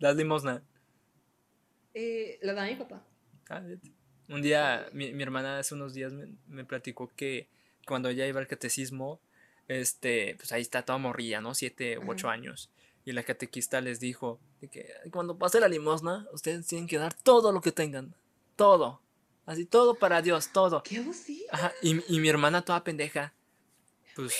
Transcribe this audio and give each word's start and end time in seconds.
das 0.00 0.16
limosna. 0.16 0.62
Eh, 1.94 2.38
la 2.42 2.52
da 2.54 2.64
mi 2.64 2.74
papá. 2.76 3.02
Ah. 3.48 3.62
Un 4.28 4.42
día, 4.42 4.88
mi, 4.92 5.12
mi 5.12 5.22
hermana 5.22 5.58
hace 5.58 5.74
unos 5.74 5.92
días 5.94 6.12
me, 6.12 6.28
me 6.46 6.64
platicó 6.64 7.10
que 7.16 7.48
cuando 7.86 8.08
ella 8.08 8.26
iba 8.26 8.38
al 8.40 8.46
catecismo, 8.46 9.20
este, 9.66 10.36
pues 10.36 10.52
ahí 10.52 10.62
está 10.62 10.82
toda 10.84 10.98
morrilla, 10.98 11.40
¿no? 11.40 11.54
Siete 11.54 11.98
u 11.98 12.08
ocho 12.10 12.28
años. 12.28 12.70
Y 13.04 13.12
la 13.12 13.22
catequista 13.24 13.80
les 13.80 13.98
dijo 13.98 14.38
de 14.60 14.68
que 14.68 14.88
cuando 15.10 15.36
pase 15.36 15.58
la 15.58 15.66
limosna, 15.68 16.28
ustedes 16.32 16.66
tienen 16.66 16.86
que 16.86 16.98
dar 16.98 17.12
todo 17.14 17.50
lo 17.50 17.60
que 17.60 17.72
tengan. 17.72 18.14
Todo. 18.56 19.00
Así, 19.46 19.64
todo 19.64 19.94
para 19.96 20.22
Dios, 20.22 20.52
todo. 20.52 20.82
¿Qué? 20.84 21.02
Ajá, 21.50 21.72
y, 21.82 22.14
y 22.14 22.20
mi 22.20 22.28
hermana 22.28 22.62
toda 22.62 22.84
pendeja, 22.84 23.32
pues 24.14 24.34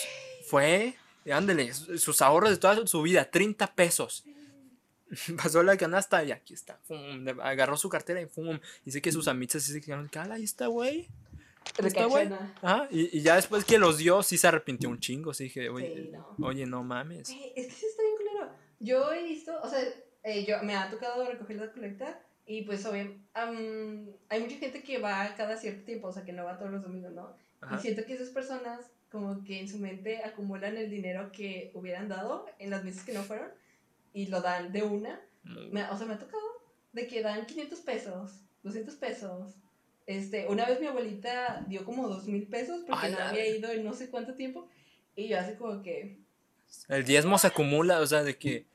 fue, 0.45 0.95
ándele, 1.29 1.73
su- 1.73 1.97
sus 1.97 2.21
ahorros 2.21 2.51
de 2.51 2.57
toda 2.57 2.87
su 2.87 3.01
vida, 3.01 3.29
30 3.29 3.73
pesos. 3.75 4.23
Pasó 5.37 5.63
la 5.63 5.77
canasta 5.77 6.23
y 6.23 6.31
aquí 6.31 6.53
está. 6.53 6.77
fum, 6.83 7.25
agarró 7.41 7.77
su 7.77 7.89
cartera 7.89 8.21
y 8.21 8.25
fum. 8.25 8.59
Dice 8.85 9.01
que 9.01 9.11
sus 9.11 9.27
amigas 9.27 9.63
se 9.63 9.81
quedaron, 9.81 10.07
cala, 10.07 10.35
ahí 10.35 10.43
está, 10.43 10.67
güey. 10.67 11.07
Está, 11.77 12.05
güey. 12.05 12.29
Ajá, 12.61 12.87
y, 12.89 13.17
y 13.17 13.21
ya 13.21 13.35
después 13.35 13.65
que 13.65 13.77
los 13.77 13.97
dio, 13.97 14.23
sí 14.23 14.37
se 14.37 14.47
arrepintió 14.47 14.89
un 14.89 14.99
chingo. 14.99 15.33
Sí 15.33 15.45
dije, 15.45 15.69
oye, 15.69 15.93
Sí, 15.95 16.11
no. 16.11 16.47
oye, 16.47 16.65
no 16.65 16.83
mames. 16.83 17.29
Es 17.29 17.67
que 17.67 17.71
sí 17.71 17.85
está 17.85 18.01
bien 18.03 18.15
culero. 18.17 18.51
Yo 18.79 19.13
he 19.13 19.23
visto, 19.23 19.53
o 19.61 19.69
sea, 19.69 19.79
eh, 20.23 20.45
yo, 20.45 20.61
me 20.63 20.75
ha 20.75 20.89
tocado 20.89 21.23
recoger 21.25 21.57
la 21.57 21.71
colecta 21.71 22.19
y 22.45 22.63
pues 22.63 22.85
obviamente 22.85 23.21
hay 24.29 24.41
mucha 24.41 24.57
gente 24.57 24.83
que 24.83 24.97
va 24.99 25.35
cada 25.35 25.55
cierto 25.57 25.83
tiempo, 25.83 26.07
o 26.07 26.11
sea, 26.11 26.23
que 26.25 26.33
no 26.33 26.45
va 26.45 26.57
todos 26.57 26.71
los 26.71 26.81
domingos, 26.81 27.11
¿no? 27.13 27.35
Ajá. 27.61 27.75
Y 27.75 27.79
siento 27.79 28.05
que 28.05 28.13
esas 28.13 28.29
personas 28.29 28.91
como 29.11 29.43
que 29.43 29.59
en 29.59 29.69
su 29.69 29.77
mente 29.77 30.23
acumulan 30.23 30.77
el 30.77 30.89
dinero 30.89 31.31
que 31.31 31.71
hubieran 31.73 32.07
dado 32.07 32.47
en 32.59 32.69
las 32.69 32.83
misas 32.83 33.03
que 33.03 33.13
no 33.13 33.23
fueron 33.23 33.49
y 34.13 34.27
lo 34.27 34.41
dan 34.41 34.71
de 34.71 34.83
una. 34.83 35.19
Me- 35.43 35.89
o 35.89 35.97
sea, 35.97 36.05
me 36.07 36.13
ha 36.13 36.19
tocado 36.19 36.43
de 36.93 37.07
que 37.07 37.21
dan 37.21 37.45
500 37.45 37.79
pesos, 37.79 38.31
200 38.63 38.95
pesos. 38.95 39.55
Este, 40.07 40.47
una 40.47 40.65
vez 40.65 40.79
mi 40.79 40.87
abuelita 40.87 41.63
dio 41.67 41.85
como 41.85 42.07
2 42.07 42.25
mil 42.27 42.47
pesos 42.47 42.83
porque 42.87 43.07
A 43.07 43.09
no 43.09 43.19
había 43.19 43.47
ido 43.47 43.69
en 43.71 43.83
no 43.85 43.93
sé 43.93 44.09
cuánto 44.09 44.33
tiempo 44.35 44.67
y 45.15 45.27
yo 45.27 45.39
así 45.39 45.55
como 45.55 45.81
que... 45.81 46.19
El 46.87 47.03
diezmo 47.05 47.37
se 47.37 47.47
acumula, 47.47 47.99
o 47.99 48.07
sea, 48.07 48.23
de 48.23 48.37
que. 48.37 48.65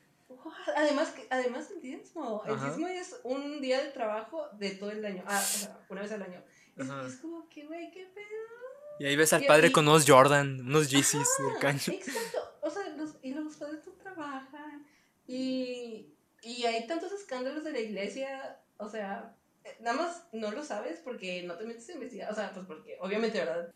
Además, 0.77 1.15
además 1.31 1.71
el 1.71 1.81
diezmo. 1.81 2.43
El 2.47 2.55
Ajá. 2.55 2.67
diezmo 2.67 2.89
es 2.89 3.17
un 3.25 3.61
día 3.63 3.83
de 3.83 3.91
trabajo 3.91 4.47
de 4.59 4.71
todo 4.73 4.91
el 4.91 5.05
año. 5.05 5.23
Ah, 5.27 5.39
o 5.43 5.59
sea, 5.59 5.79
una 5.89 6.03
vez 6.03 6.13
al 6.13 6.23
año. 6.23 6.43
Es, 6.77 6.89
es 6.89 7.17
como 7.21 7.49
que, 7.49 7.65
güey, 7.67 7.91
qué 7.91 8.05
pedo. 8.15 8.27
Y 8.99 9.07
ahí 9.07 9.17
ves 9.17 9.33
al 9.33 9.45
padre 9.47 9.69
y- 9.69 9.73
con 9.73 9.89
unos 9.89 10.05
Jordan, 10.07 10.61
unos 10.61 10.91
Yeezys 10.91 11.27
del 11.39 11.59
caño. 11.59 11.81
Exacto. 11.89 12.39
O 12.63 12.71
sea, 12.71 12.87
los, 12.97 13.15
y 13.23 13.33
los 13.33 13.57
padres 13.57 13.87
no 13.87 13.93
trabajan. 13.95 14.87
Y, 15.27 16.13
y 16.43 16.65
hay 16.65 16.87
tantos 16.87 17.13
escándalos 17.13 17.65
de 17.65 17.73
la 17.73 17.81
iglesia. 17.81 18.59
O 18.79 18.89
sea, 18.89 19.35
nada 19.81 19.97
más 19.97 20.23
no 20.33 20.51
lo 20.53 20.65
sabes 20.65 21.01
porque 21.03 21.43
no 21.43 21.57
te 21.57 21.65
metes 21.65 21.89
a 21.89 21.93
investigar. 21.93 22.31
O 22.33 22.35
sea, 22.35 22.53
pues 22.53 22.67
porque, 22.67 22.97
obviamente, 23.01 23.39
¿verdad? 23.39 23.73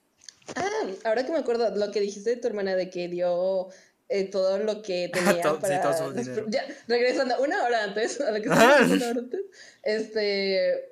Ah, 0.56 0.86
ahora 1.04 1.24
que 1.24 1.32
me 1.32 1.38
acuerdo 1.38 1.74
lo 1.76 1.90
que 1.92 2.00
dijiste 2.00 2.30
de 2.30 2.36
tu 2.36 2.48
hermana 2.48 2.74
de 2.74 2.90
que 2.90 3.08
dio 3.08 3.68
eh, 4.08 4.24
todo 4.24 4.58
lo 4.58 4.82
que 4.82 5.08
tenía 5.12 5.42
Todo- 5.42 5.54
sí, 5.56 5.60
para 5.60 5.80
todo 5.82 6.12
su 6.24 6.50
ya 6.50 6.66
regresando 6.88 7.40
una 7.40 7.62
hora 7.64 7.84
antes 7.84 8.20
a 8.20 8.32
lo 8.32 8.42
que 8.42 8.48
Ah. 8.50 8.78
diciendo 8.80 9.04
ahora 9.06 9.18
antes, 9.20 9.40
este 9.82 10.90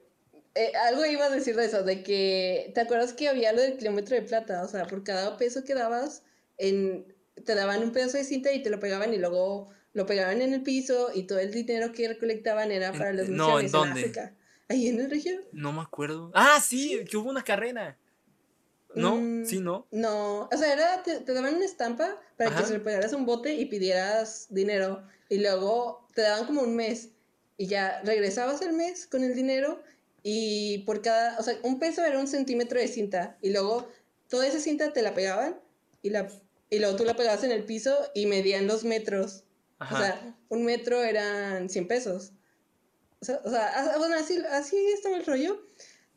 eh, 0.54 0.72
algo 0.86 1.04
iba 1.06 1.26
a 1.26 1.30
decir 1.30 1.56
de 1.56 1.64
eso 1.64 1.82
de 1.82 2.02
que 2.02 2.70
te 2.74 2.80
acuerdas 2.80 3.12
que 3.14 3.28
había 3.28 3.52
lo 3.52 3.60
del 3.60 3.76
kilómetro 3.76 4.14
de 4.16 4.22
plata 4.22 4.62
o 4.62 4.68
sea 4.68 4.86
por 4.86 5.02
cada 5.02 5.36
peso 5.36 5.64
que 5.64 5.74
dabas 5.74 6.22
en 6.58 7.12
te 7.44 7.54
daban 7.54 7.82
un 7.82 7.92
pedazo 7.92 8.18
de 8.18 8.24
cinta 8.24 8.52
y 8.52 8.62
te 8.62 8.70
lo 8.70 8.78
pegaban 8.78 9.12
y 9.14 9.18
luego 9.18 9.70
lo 9.98 10.06
pegaban 10.06 10.40
en 10.40 10.54
el 10.54 10.62
piso 10.62 11.10
y 11.14 11.24
todo 11.24 11.38
el 11.38 11.50
dinero 11.52 11.92
que 11.92 12.08
recolectaban 12.08 12.72
era 12.72 12.88
En- 12.88 12.98
para 12.98 13.12
las 13.12 13.28
no, 13.28 13.58
¿en 13.58 13.64
misiones 13.64 13.72
dónde? 13.72 14.00
África 14.00 14.34
ahí 14.70 14.88
en 14.88 15.00
el 15.00 15.10
región 15.10 15.42
No 15.52 15.72
me 15.72 15.80
acuerdo. 15.82 16.30
Ah, 16.34 16.60
sí, 16.62 17.04
que 17.10 17.16
hubo 17.16 17.28
una 17.30 17.42
carrera. 17.44 17.96
¿No? 18.94 19.16
Mm, 19.16 19.44
Sí, 19.44 19.60
¿no? 19.60 19.86
No, 19.90 20.48
o 20.52 20.56
sea, 20.56 20.72
era, 20.72 21.02
te, 21.02 21.20
te 21.20 21.32
daban 21.34 21.54
una 21.56 21.64
estampa 21.64 22.20
para 22.36 22.50
Ajá. 22.50 22.60
que 22.60 22.66
se 22.66 22.72
le 22.74 22.80
pegaras 22.80 23.12
un 23.12 23.26
bote 23.26 23.54
y 23.54 23.66
pidieras 23.66 24.46
dinero. 24.50 25.02
Y 25.28 25.38
luego 25.38 26.06
te 26.14 26.22
daban 26.22 26.46
como 26.46 26.62
un 26.62 26.74
mes. 26.74 27.10
Y 27.58 27.66
ya 27.66 28.00
regresabas 28.04 28.62
el 28.62 28.72
mes 28.72 29.06
con 29.06 29.22
el 29.24 29.34
dinero. 29.34 29.82
Y 30.22 30.78
por 30.86 31.02
cada, 31.02 31.38
o 31.38 31.42
sea, 31.42 31.54
un 31.62 31.78
peso 31.78 32.04
era 32.04 32.18
un 32.18 32.26
centímetro 32.28 32.78
de 32.80 32.88
cinta. 32.88 33.36
Y 33.42 33.50
luego 33.50 33.88
toda 34.28 34.46
esa 34.46 34.58
cinta 34.60 34.92
te 34.92 35.02
la 35.02 35.14
pegaban. 35.14 35.58
Y, 36.02 36.10
la, 36.10 36.28
y 36.70 36.78
luego 36.78 36.96
tú 36.96 37.04
la 37.04 37.14
pegabas 37.16 37.44
en 37.44 37.52
el 37.52 37.64
piso 37.64 37.94
y 38.14 38.26
medían 38.26 38.66
los 38.66 38.84
metros. 38.84 39.44
Ajá. 39.78 39.94
O 39.94 39.98
sea, 39.98 40.36
un 40.48 40.64
metro 40.64 41.02
eran 41.02 41.68
100 41.68 41.86
pesos. 41.88 42.32
O 43.20 43.24
sea, 43.24 43.40
o 43.44 43.50
sea, 43.50 43.94
bueno, 43.98 44.14
así, 44.16 44.38
así 44.50 44.76
estaba 44.94 45.16
el 45.16 45.26
rollo. 45.26 45.60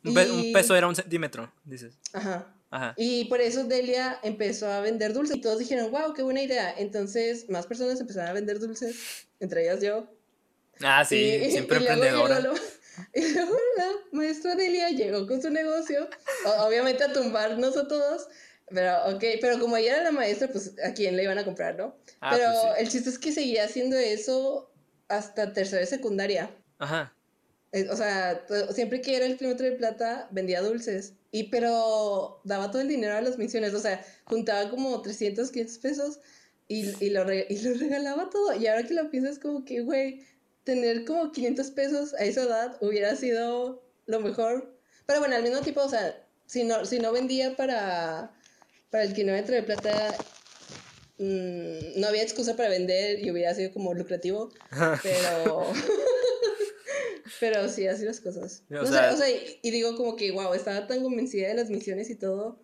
un, 0.03 0.13
pe- 0.13 0.31
un 0.31 0.39
y- 0.45 0.53
peso 0.53 0.75
era 0.75 0.87
un 0.87 0.95
centímetro, 0.95 1.51
dices. 1.65 1.97
Ajá. 2.13 2.53
Ajá. 2.69 2.93
Y 2.97 3.25
por 3.25 3.41
eso 3.41 3.65
Delia 3.65 4.17
empezó 4.23 4.67
a 4.71 4.79
vender 4.79 5.11
dulces 5.13 5.37
y 5.37 5.41
todos 5.41 5.59
dijeron, 5.59 5.91
wow, 5.91 6.13
qué 6.13 6.21
buena 6.23 6.41
idea. 6.41 6.73
Entonces 6.77 7.49
más 7.49 7.67
personas 7.67 7.99
empezaron 7.99 8.29
a 8.29 8.33
vender 8.33 8.59
dulces, 8.59 9.25
entre 9.39 9.63
ellas 9.63 9.81
yo. 9.81 10.07
Ah, 10.81 11.03
sí, 11.03 11.15
Y- 11.17 11.51
siempre 11.51 11.77
y 11.81 11.81
luego 11.83 11.93
emprendedora. 11.93 12.39
llegó 12.39 12.53
lo- 12.53 12.59
y 13.13 13.33
luego 13.33 13.57
la 13.77 13.85
maestra 14.13 14.55
Delia 14.55 14.89
llegó 14.89 15.27
con 15.27 15.41
su 15.41 15.49
negocio, 15.49 16.07
obviamente 16.59 17.03
a 17.03 17.11
tumbarnos 17.13 17.75
a 17.77 17.87
todos, 17.87 18.27
pero 18.73 19.15
ok, 19.15 19.23
pero 19.41 19.59
como 19.59 19.77
ella 19.77 19.95
era 19.95 20.03
la 20.03 20.11
maestra, 20.11 20.47
pues 20.47 20.73
a 20.83 20.93
quién 20.93 21.15
le 21.15 21.23
iban 21.23 21.37
a 21.37 21.45
comprar, 21.45 21.75
¿no? 21.75 21.95
Ah, 22.19 22.31
pero 22.35 22.51
pues 22.51 22.61
sí. 22.61 22.83
el 22.83 22.89
chiste 22.89 23.09
es 23.09 23.19
que 23.19 23.31
seguía 23.31 23.65
haciendo 23.65 23.95
eso 23.97 24.71
hasta 25.07 25.53
tercera 25.53 25.81
de 25.81 25.87
secundaria. 25.87 26.49
Ajá. 26.79 27.13
Eh, 27.71 27.87
O 27.89 27.95
sea, 27.95 28.45
siempre 28.73 29.01
que 29.01 29.15
era 29.15 29.25
el 29.25 29.37
kilómetro 29.37 29.65
de 29.65 29.73
plata, 29.73 30.27
vendía 30.31 30.61
dulces. 30.61 31.13
Y 31.31 31.43
pero 31.45 32.41
daba 32.43 32.71
todo 32.71 32.81
el 32.81 32.87
dinero 32.87 33.15
a 33.15 33.21
las 33.21 33.37
misiones. 33.37 33.73
O 33.73 33.79
sea, 33.79 34.05
juntaba 34.25 34.69
como 34.69 35.01
300, 35.01 35.51
500 35.51 35.77
pesos 35.77 36.19
y, 36.67 36.91
y, 37.03 37.09
lo, 37.09 37.31
y 37.31 37.57
lo 37.61 37.73
regalaba 37.79 38.29
todo. 38.29 38.53
Y 38.55 38.67
ahora 38.67 38.83
que 38.83 38.93
lo 38.93 39.09
piensas, 39.09 39.39
como 39.39 39.63
que, 39.65 39.81
güey, 39.81 40.25
tener 40.63 41.05
como 41.05 41.31
500 41.31 41.71
pesos 41.71 42.13
a 42.13 42.23
esa 42.23 42.43
edad 42.43 42.77
hubiera 42.81 43.15
sido 43.15 43.83
lo 44.05 44.19
mejor. 44.19 44.77
Pero 45.05 45.19
bueno, 45.19 45.35
al 45.35 45.43
mismo 45.43 45.61
tiempo, 45.61 45.81
o 45.81 45.89
sea, 45.89 46.25
si 46.45 46.63
no, 46.63 46.85
si 46.85 46.99
no 46.99 47.11
vendía 47.11 47.55
para, 47.55 48.33
para 48.91 49.03
el 49.05 49.13
kilómetro 49.13 49.55
de 49.55 49.63
plata, 49.63 50.15
mm, 51.17 51.99
no 51.99 52.07
había 52.07 52.21
excusa 52.23 52.55
para 52.55 52.69
vender 52.69 53.19
y 53.25 53.31
hubiera 53.31 53.55
sido 53.55 53.71
como 53.73 53.93
lucrativo. 53.93 54.51
Pero. 55.01 55.65
pero 57.39 57.69
sí, 57.69 57.87
así 57.87 58.05
las 58.05 58.19
cosas. 58.19 58.63
O 58.69 58.73
No 58.75 58.85
sé, 58.85 58.93
sea- 58.93 59.13
o 59.13 59.17
sea, 59.17 59.29
y, 59.29 59.59
y 59.61 59.71
digo 59.71 59.95
como 59.95 60.15
que, 60.15 60.31
wow, 60.31 60.53
estaba 60.53 60.87
tan 60.87 61.01
convencida 61.03 61.47
de 61.47 61.55
las 61.55 61.69
misiones 61.69 62.09
y 62.09 62.15
todo. 62.15 62.59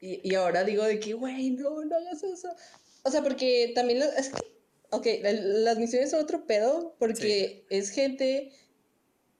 Y, 0.00 0.20
y 0.28 0.34
ahora 0.34 0.64
digo 0.64 0.84
de 0.84 1.00
que, 1.00 1.14
güey, 1.14 1.50
no, 1.50 1.84
no 1.84 1.96
hagas 1.96 2.22
eso. 2.22 2.54
O 3.02 3.10
sea, 3.10 3.22
porque 3.22 3.72
también. 3.74 4.00
lo- 4.00 4.06
es 4.12 4.30
que, 4.30 4.42
ok, 4.90 5.06
la- 5.22 5.32
las 5.32 5.78
misiones 5.78 6.10
son 6.10 6.20
otro 6.20 6.46
pedo, 6.46 6.94
porque 6.98 7.66
es 7.70 7.90
gente 7.90 8.52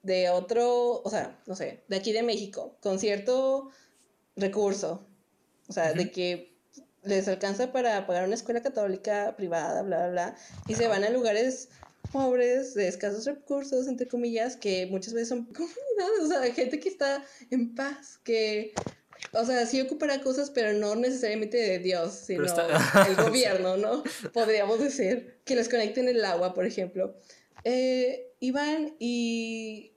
de 0.03 0.31
otro. 0.31 1.01
O 1.03 1.11
sea, 1.11 1.41
no 1.47 1.55
sé, 1.55 1.85
de 1.89 1.97
aquí 1.97 2.13
de 2.13 2.23
México, 2.23 2.77
con 2.81 2.99
cierto 2.99 3.71
recurso. 4.37 5.07
O 5.69 5.73
sea, 5.73 5.93
de 5.93 6.11
que 6.11 6.55
les 7.03 7.29
alcanza 7.29 7.73
para 7.73 8.07
pagar 8.07 8.25
una 8.25 8.35
escuela 8.35 8.63
católica 8.63 9.35
privada, 9.37 9.83
bla, 9.83 9.99
bla, 9.99 10.11
bla. 10.11 10.37
Y 10.69 10.75
se 10.75 10.89
van 10.89 11.05
a 11.05 11.11
lugares 11.11 11.69
pobres, 12.13 12.75
de 12.75 12.87
escasos 12.89 13.25
recursos, 13.25 13.89
entre 13.89 14.07
comillas, 14.07 14.57
que 14.57 14.87
muchas 14.87 15.15
veces 15.15 15.29
son 15.29 15.45
comunidades, 15.53 16.21
o 16.23 16.29
sea, 16.29 16.55
gente 16.55 16.79
que 16.81 16.89
está 16.89 17.25
en 17.51 17.75
paz, 17.75 18.21
que, 18.23 18.73
o 19.33 19.45
sea, 19.45 19.67
sí 19.67 19.81
ocupará 19.81 20.21
cosas, 20.21 20.51
pero 20.51 20.73
no 20.75 20.95
necesariamente 20.95 21.57
de 21.57 21.79
Dios, 21.79 22.15
sino 22.27 22.45
está- 22.45 22.67
el 23.09 23.17
gobierno, 23.25 23.77
¿no? 23.77 24.03
Podríamos 24.33 24.81
decir, 24.81 25.41
que 25.45 25.57
les 25.57 25.69
conecten 25.69 26.09
el 26.09 26.25
agua, 26.25 26.55
por 26.55 26.67
ejemplo. 26.67 27.17
Eh, 27.65 28.31
y 28.39 28.51
van 28.51 28.95
y 28.99 29.94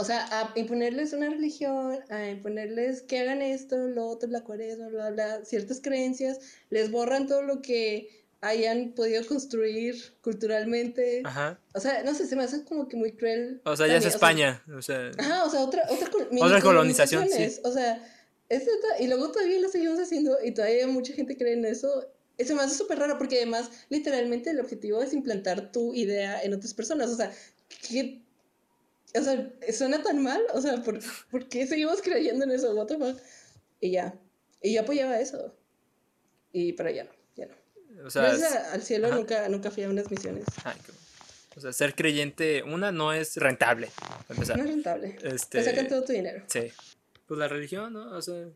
o 0.00 0.04
sea, 0.04 0.26
a 0.30 0.52
imponerles 0.56 1.12
una 1.12 1.28
religión, 1.28 1.98
a 2.10 2.28
imponerles 2.28 3.02
que 3.02 3.20
hagan 3.20 3.42
esto, 3.42 3.76
lo 3.76 4.06
otro, 4.06 4.28
la 4.28 4.42
cuaresma, 4.42 4.88
bla, 4.88 5.10
bla, 5.10 5.44
ciertas 5.44 5.80
creencias, 5.80 6.40
les 6.70 6.90
borran 6.90 7.26
todo 7.26 7.42
lo 7.42 7.62
que 7.62 8.26
hayan 8.40 8.92
podido 8.92 9.26
construir 9.26 9.96
culturalmente. 10.20 11.22
Ajá. 11.24 11.58
O 11.74 11.80
sea, 11.80 12.02
no 12.02 12.14
sé, 12.14 12.26
se 12.26 12.36
me 12.36 12.44
hace 12.44 12.64
como 12.64 12.88
que 12.88 12.96
muy 12.96 13.12
cruel. 13.12 13.60
O 13.64 13.76
sea, 13.76 13.86
ya 13.86 13.96
es 13.96 14.18
también, 14.18 14.56
o 14.76 14.82
sea, 14.82 15.10
España. 15.10 15.12
O 15.12 15.16
sea, 15.16 15.24
Ajá, 15.32 15.44
o 15.44 15.50
sea, 15.50 15.60
otra, 15.60 15.82
otra, 15.90 16.08
Otra 16.40 16.60
colonización, 16.60 17.28
sí. 17.28 17.48
O 17.64 17.72
sea, 17.72 18.02
es 18.48 18.68
y 19.00 19.08
luego 19.08 19.32
todavía 19.32 19.60
lo 19.60 19.68
seguimos 19.68 19.98
haciendo 19.98 20.36
y 20.44 20.52
todavía 20.52 20.86
mucha 20.86 21.12
gente 21.12 21.36
cree 21.36 21.54
en 21.54 21.64
eso. 21.64 22.06
Eso 22.38 22.54
me 22.54 22.62
hace 22.62 22.76
súper 22.76 22.98
raro 22.98 23.16
porque 23.18 23.36
además, 23.36 23.70
literalmente, 23.88 24.50
el 24.50 24.60
objetivo 24.60 25.02
es 25.02 25.12
implantar 25.12 25.72
tu 25.72 25.94
idea 25.94 26.40
en 26.42 26.52
otras 26.52 26.74
personas. 26.74 27.10
O 27.10 27.16
sea, 27.16 27.32
¿qué? 27.88 28.22
O 29.18 29.22
sea, 29.22 29.50
suena 29.72 30.02
tan 30.02 30.22
mal. 30.22 30.42
O 30.54 30.60
sea, 30.60 30.82
¿por, 30.82 30.98
¿por 31.30 31.48
qué 31.48 31.66
seguimos 31.66 32.02
creyendo 32.02 32.44
en 32.44 32.50
eso? 32.52 32.74
What 32.74 32.86
the 32.86 32.96
fuck? 32.98 33.18
Y 33.80 33.92
ya. 33.92 34.14
Y 34.62 34.74
yo 34.74 34.80
apoyaba 34.82 35.18
eso. 35.20 35.54
Y 36.52 36.72
pero 36.72 36.90
ya 36.90 37.04
no, 37.04 37.10
ya 37.36 37.46
no. 37.46 38.06
o 38.06 38.10
sea, 38.10 38.22
Gracias 38.22 38.52
es- 38.54 38.72
al 38.72 38.82
cielo 38.82 39.08
ajá. 39.08 39.16
nunca, 39.16 39.48
nunca 39.48 39.70
fui 39.70 39.82
a 39.84 39.88
unas 39.90 40.10
misiones. 40.10 40.44
Ay, 40.64 40.76
qué- 40.84 40.92
O 41.56 41.60
sea, 41.60 41.72
ser 41.72 41.94
creyente, 41.94 42.62
una, 42.62 42.92
no 42.92 43.12
es 43.12 43.36
rentable. 43.36 43.90
empezar. 44.28 44.56
No 44.58 44.64
es 44.64 44.70
rentable. 44.70 45.18
Este, 45.22 45.58
Te 45.58 45.64
sacan 45.64 45.88
todo 45.88 46.02
tu 46.04 46.12
dinero. 46.12 46.44
Sí. 46.48 46.70
Pues 47.26 47.38
la 47.38 47.48
religión, 47.48 47.92
¿no? 47.92 48.10
O 48.16 48.22
sea, 48.22 48.46